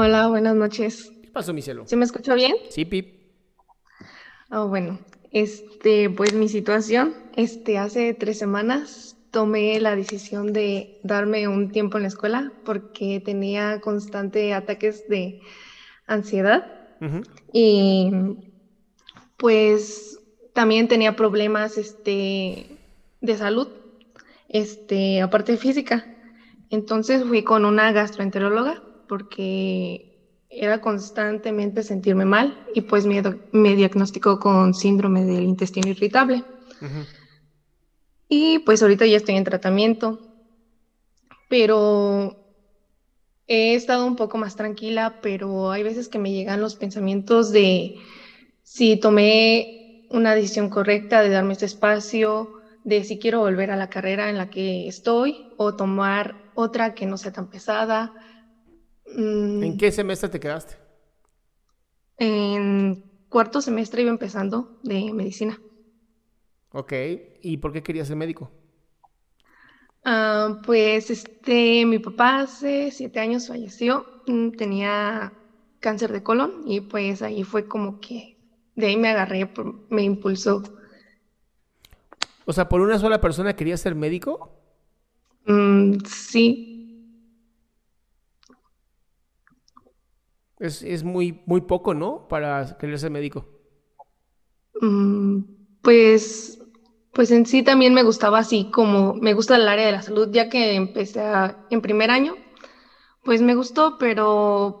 Hola, 0.00 0.28
buenas 0.28 0.54
noches. 0.54 1.10
¿Qué 1.20 1.28
pasó, 1.32 1.52
mi 1.52 1.60
cielo? 1.60 1.84
¿Se 1.88 1.96
me 1.96 2.04
escuchó 2.04 2.36
bien? 2.36 2.54
Sí, 2.68 2.84
Pip. 2.84 3.04
Ah, 4.48 4.62
bueno, 4.62 5.00
este, 5.32 6.08
pues 6.08 6.34
mi 6.34 6.48
situación, 6.48 7.16
este, 7.34 7.78
hace 7.78 8.14
tres 8.14 8.38
semanas 8.38 9.16
tomé 9.32 9.80
la 9.80 9.96
decisión 9.96 10.52
de 10.52 10.88
darme 11.02 11.48
un 11.48 11.66
tiempo 11.66 11.98
en 11.98 12.02
la 12.02 12.08
escuela 12.10 12.48
porque 12.62 13.20
tenía 13.24 13.80
constante 13.80 14.54
ataques 14.54 15.04
de 15.08 15.34
ansiedad 16.06 16.62
y 17.52 18.08
pues 19.36 20.16
también 20.52 20.86
tenía 20.86 21.16
problemas, 21.16 21.76
este, 21.76 22.68
de 23.20 23.36
salud, 23.36 23.66
este, 24.48 25.22
aparte 25.22 25.56
física. 25.56 26.04
Entonces 26.70 27.24
fui 27.24 27.42
con 27.42 27.64
una 27.64 27.90
gastroenteróloga 27.90 28.76
porque 29.08 29.98
era 30.50 30.80
constantemente 30.80 31.82
sentirme 31.82 32.24
mal 32.24 32.54
y 32.74 32.82
pues 32.82 33.06
me, 33.06 33.22
me 33.50 33.74
diagnosticó 33.74 34.38
con 34.38 34.74
síndrome 34.74 35.24
del 35.24 35.44
intestino 35.44 35.88
irritable. 35.88 36.42
Ujú. 36.80 37.04
Y 38.28 38.58
pues 38.60 38.82
ahorita 38.82 39.06
ya 39.06 39.16
estoy 39.16 39.36
en 39.36 39.44
tratamiento, 39.44 40.18
pero 41.48 42.32
he 43.46 43.74
estado 43.74 44.06
un 44.06 44.14
poco 44.14 44.36
más 44.38 44.54
tranquila, 44.54 45.14
pero 45.20 45.70
hay 45.70 45.82
veces 45.82 46.08
que 46.08 46.18
me 46.18 46.32
llegan 46.32 46.60
los 46.60 46.76
pensamientos 46.76 47.50
de 47.50 47.92
si 48.62 48.98
tomé 48.98 49.68
una 50.08 50.34
decisión 50.34 50.68
correcta 50.68 51.22
de 51.22 51.30
darme 51.30 51.54
este 51.54 51.66
espacio, 51.66 52.50
de 52.82 53.04
si 53.04 53.18
quiero 53.18 53.40
volver 53.40 53.70
a 53.70 53.76
la 53.76 53.88
carrera 53.88 54.28
en 54.28 54.36
la 54.36 54.46
que 54.46 54.86
estoy 54.86 55.46
o 55.56 55.74
tomar 55.74 56.34
otra 56.52 56.92
que 56.92 57.06
no 57.06 57.16
sea 57.16 57.32
tan 57.32 57.46
pesada. 57.46 58.12
Mm, 59.16 59.64
¿En 59.64 59.76
qué 59.76 59.92
semestre 59.92 60.28
te 60.28 60.40
quedaste? 60.40 60.76
En 62.18 63.02
cuarto 63.30 63.62
semestre 63.62 64.02
iba 64.02 64.10
empezando 64.10 64.78
de 64.82 65.10
medicina. 65.14 65.58
Ok. 66.72 66.92
¿Y 67.42 67.58
por 67.58 67.72
qué 67.72 67.82
querías 67.82 68.08
ser 68.08 68.16
médico? 68.16 68.50
Ah, 70.04 70.60
pues 70.64 71.10
este, 71.10 71.84
mi 71.86 71.98
papá 71.98 72.40
hace 72.40 72.90
siete 72.90 73.20
años 73.20 73.46
falleció, 73.48 74.06
mm, 74.26 74.50
tenía 74.52 75.32
cáncer 75.80 76.12
de 76.12 76.22
colon 76.22 76.62
y 76.66 76.80
pues 76.80 77.22
ahí 77.22 77.44
fue 77.44 77.68
como 77.68 78.00
que 78.00 78.36
de 78.74 78.86
ahí 78.86 78.96
me 78.96 79.08
agarré, 79.10 79.50
me 79.90 80.02
impulsó. 80.02 80.62
O 82.46 82.52
sea, 82.52 82.68
¿por 82.68 82.80
una 82.80 82.98
sola 82.98 83.20
persona 83.20 83.54
querías 83.54 83.80
ser 83.80 83.94
médico? 83.94 84.50
Mm, 85.46 85.98
sí, 86.06 86.77
Es, 90.58 90.82
es 90.82 91.04
muy, 91.04 91.40
muy 91.44 91.60
poco, 91.60 91.94
¿no? 91.94 92.24
Para 92.28 92.66
querer 92.78 92.98
ser 92.98 93.10
médico. 93.10 93.48
mm, 94.80 95.40
pues, 95.80 96.58
pues 97.12 97.30
en 97.30 97.46
sí 97.46 97.62
también 97.62 97.94
me 97.94 98.02
gustaba 98.02 98.38
así 98.40 98.68
como 98.70 99.14
me 99.20 99.34
gusta 99.34 99.56
el 99.56 99.68
área 99.68 99.86
de 99.86 99.92
la 99.92 100.02
salud, 100.02 100.28
ya 100.30 100.46
que 100.46 100.74
empecé 100.74 101.22
en 101.68 101.80
primer 101.82 102.10
año, 102.10 102.36
pues 103.22 103.42
me 103.42 103.54
gustó, 103.54 103.96
pero 103.98 104.76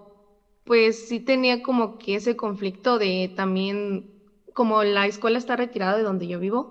pues 0.64 0.98
sí 1.00 1.20
tenía 1.20 1.60
como 1.60 1.94
que 1.98 2.16
ese 2.16 2.36
conflicto 2.36 2.98
de 2.98 3.32
también, 3.34 4.02
como 4.54 4.84
la 4.84 5.06
escuela 5.06 5.38
está 5.38 5.56
retirada 5.56 5.96
de 5.96 6.04
donde 6.04 6.28
yo 6.28 6.38
vivo, 6.40 6.70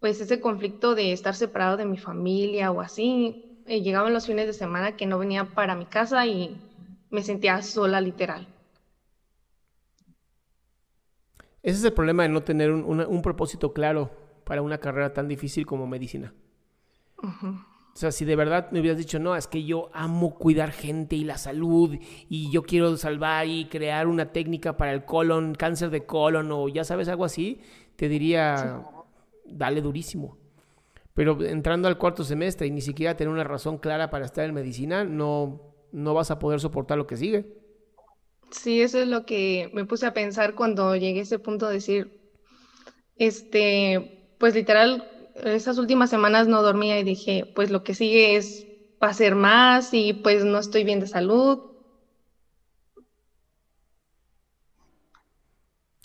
pues 0.00 0.20
ese 0.20 0.40
conflicto 0.40 0.94
de 0.94 1.12
estar 1.12 1.34
separado 1.36 1.76
de 1.76 1.86
mi 1.86 1.98
familia 1.98 2.70
o 2.72 2.80
así. 2.80 3.36
eh, 3.66 3.82
llegaban 3.82 4.12
los 4.14 4.26
fines 4.26 4.46
de 4.46 4.54
semana 4.54 4.92
que 4.92 5.06
no 5.06 5.18
venía 5.18 5.44
para 5.46 5.74
mi 5.76 5.86
casa 5.86 6.26
y 6.26 6.60
me 7.14 7.22
sentía 7.22 7.62
sola 7.62 8.00
literal. 8.00 8.46
Ese 11.62 11.78
es 11.78 11.84
el 11.84 11.94
problema 11.94 12.24
de 12.24 12.28
no 12.28 12.42
tener 12.42 12.70
un, 12.70 13.00
un 13.00 13.22
propósito 13.22 13.72
claro 13.72 14.10
para 14.44 14.60
una 14.60 14.78
carrera 14.78 15.14
tan 15.14 15.28
difícil 15.28 15.64
como 15.64 15.86
medicina. 15.86 16.34
O 17.22 17.96
sea, 17.96 18.12
si 18.12 18.24
de 18.24 18.36
verdad 18.36 18.70
me 18.70 18.80
hubieras 18.80 18.98
dicho, 18.98 19.18
no, 19.18 19.36
es 19.36 19.46
que 19.46 19.64
yo 19.64 19.88
amo 19.94 20.34
cuidar 20.34 20.72
gente 20.72 21.16
y 21.16 21.24
la 21.24 21.38
salud 21.38 21.96
y 22.28 22.50
yo 22.50 22.64
quiero 22.64 22.96
salvar 22.96 23.46
y 23.46 23.66
crear 23.66 24.08
una 24.08 24.32
técnica 24.32 24.76
para 24.76 24.92
el 24.92 25.04
colon, 25.04 25.54
cáncer 25.54 25.90
de 25.90 26.04
colon 26.04 26.50
o 26.52 26.68
ya 26.68 26.84
sabes, 26.84 27.08
algo 27.08 27.24
así, 27.24 27.60
te 27.96 28.08
diría, 28.08 28.82
dale 29.46 29.80
durísimo. 29.80 30.36
Pero 31.14 31.40
entrando 31.44 31.86
al 31.86 31.96
cuarto 31.96 32.24
semestre 32.24 32.66
y 32.66 32.72
ni 32.72 32.80
siquiera 32.80 33.16
tener 33.16 33.32
una 33.32 33.44
razón 33.44 33.78
clara 33.78 34.10
para 34.10 34.26
estar 34.26 34.44
en 34.44 34.54
medicina, 34.54 35.04
no, 35.04 35.73
no 35.94 36.12
vas 36.12 36.32
a 36.32 36.40
poder 36.40 36.58
soportar 36.60 36.98
lo 36.98 37.06
que 37.06 37.16
sigue. 37.16 37.46
Sí, 38.50 38.82
eso 38.82 38.98
es 38.98 39.06
lo 39.06 39.24
que 39.24 39.70
me 39.72 39.84
puse 39.84 40.06
a 40.06 40.12
pensar 40.12 40.54
cuando 40.54 40.96
llegué 40.96 41.20
a 41.20 41.22
ese 41.22 41.38
punto 41.38 41.68
de 41.68 41.74
decir, 41.74 42.20
este, 43.16 44.36
pues 44.38 44.54
literal, 44.54 45.08
esas 45.44 45.78
últimas 45.78 46.10
semanas 46.10 46.48
no 46.48 46.62
dormía 46.62 46.98
y 46.98 47.04
dije, 47.04 47.50
pues 47.54 47.70
lo 47.70 47.84
que 47.84 47.94
sigue 47.94 48.36
es 48.36 48.66
hacer 49.00 49.36
más 49.36 49.94
y 49.94 50.14
pues 50.14 50.44
no 50.44 50.58
estoy 50.58 50.82
bien 50.82 50.98
de 50.98 51.06
salud. 51.06 51.60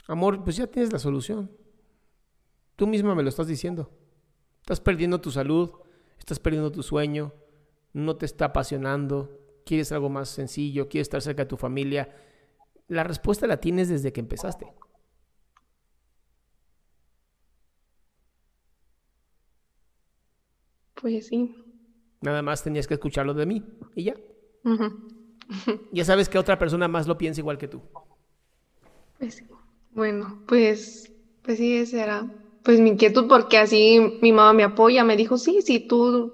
Amor, 0.05 0.43
pues 0.43 0.55
ya 0.55 0.67
tienes 0.67 0.93
la 0.93 0.99
solución. 0.99 1.51
Tú 2.75 2.85
misma 2.85 3.15
me 3.15 3.23
lo 3.23 3.29
estás 3.29 3.47
diciendo. 3.47 3.91
Estás 4.61 4.79
perdiendo 4.79 5.19
tu 5.19 5.31
salud, 5.31 5.71
estás 6.19 6.39
perdiendo 6.39 6.71
tu 6.71 6.83
sueño, 6.83 7.33
no 7.93 8.17
te 8.17 8.25
está 8.25 8.45
apasionando, 8.45 9.38
quieres 9.69 9.91
algo 9.91 10.09
más 10.09 10.29
sencillo, 10.29 10.89
quieres 10.89 11.05
estar 11.05 11.21
cerca 11.21 11.43
de 11.43 11.49
tu 11.49 11.55
familia. 11.55 12.09
La 12.87 13.03
respuesta 13.03 13.45
la 13.45 13.61
tienes 13.61 13.87
desde 13.87 14.11
que 14.11 14.19
empezaste. 14.19 14.65
Pues 20.99 21.27
sí. 21.27 21.53
Nada 22.21 22.41
más 22.41 22.63
tenías 22.63 22.87
que 22.87 22.95
escucharlo 22.95 23.35
de 23.35 23.45
mí 23.45 23.63
y 23.95 24.05
ya. 24.05 24.15
Ya 25.91 26.05
sabes 26.05 26.29
que 26.29 26.37
otra 26.37 26.59
persona 26.59 26.87
más 26.87 27.07
lo 27.07 27.17
piensa 27.17 27.41
igual 27.41 27.57
que 27.57 27.67
tú. 27.67 27.81
Pues 29.17 29.35
sí. 29.35 29.47
Bueno, 29.91 30.43
pues, 30.47 31.11
pues 31.41 31.57
sí, 31.57 31.75
esa 31.75 32.03
era 32.03 32.27
pues 32.63 32.79
mi 32.79 32.89
inquietud 32.89 33.27
porque 33.27 33.57
así 33.57 34.19
mi 34.21 34.31
mamá 34.31 34.53
me 34.53 34.63
apoya, 34.63 35.03
me 35.03 35.15
dijo, 35.15 35.39
sí, 35.39 35.63
sí, 35.63 35.79
tú 35.79 36.31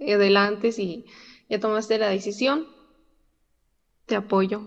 adelante, 0.00 0.72
si 0.72 1.04
ya 1.48 1.60
tomaste 1.60 1.98
la 1.98 2.08
decisión, 2.08 2.66
te 4.06 4.16
apoyo. 4.16 4.62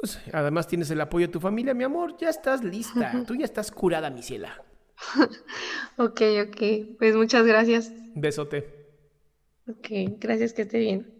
Pues, 0.00 0.18
además 0.32 0.66
tienes 0.66 0.90
el 0.90 1.00
apoyo 1.00 1.26
de 1.26 1.32
tu 1.32 1.40
familia, 1.40 1.74
mi 1.74 1.84
amor. 1.84 2.16
Ya 2.18 2.30
estás 2.30 2.64
lista. 2.64 3.22
Tú 3.26 3.34
ya 3.34 3.44
estás 3.44 3.70
curada, 3.70 4.10
mi 4.10 4.22
ciela. 4.22 4.64
ok, 5.98 6.22
ok. 6.48 6.96
Pues 6.98 7.14
muchas 7.14 7.46
gracias. 7.46 7.92
Besote. 8.14 8.80
Ok, 9.68 10.18
gracias, 10.18 10.52
que 10.52 10.62
esté 10.62 10.78
bien. 10.78 11.19